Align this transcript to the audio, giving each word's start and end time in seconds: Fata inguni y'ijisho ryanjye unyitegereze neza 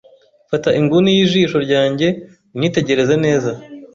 Fata 0.49 0.69
inguni 0.79 1.09
y'ijisho 1.17 1.57
ryanjye 1.65 2.07
unyitegereze 2.55 3.15
neza 3.25 3.51